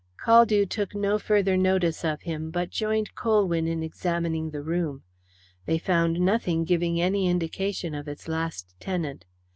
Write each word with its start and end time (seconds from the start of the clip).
Caldew 0.19 0.65
took 0.67 0.95
no 0.95 1.19
further 1.19 1.55
notice 1.55 2.03
of 2.03 2.23
him, 2.23 2.49
but 2.49 2.71
joined 2.71 3.13
Colwyn 3.13 3.67
in 3.67 3.83
examining 3.83 4.49
the 4.49 4.63
room. 4.63 5.03
They 5.67 5.77
found 5.77 6.19
nothing 6.19 6.63
giving 6.65 6.99
any 6.99 7.27
indication 7.27 7.93
of 7.93 8.07
its 8.07 8.27
last 8.27 8.73
tenant. 8.79 9.25